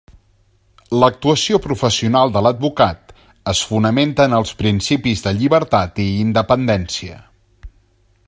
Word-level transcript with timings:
L'actuació 1.01 1.59
professional 1.65 2.31
de 2.37 2.41
l'advocat 2.45 3.13
es 3.53 3.61
fonamenta 3.73 4.27
en 4.31 4.35
els 4.39 4.55
principis 4.63 5.23
de 5.27 5.35
llibertat 5.43 6.03
i 6.07 6.09
independència. 6.25 7.21